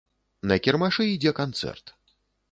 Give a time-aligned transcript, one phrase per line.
[0.51, 1.85] На кірмашы ідзе канцэрт.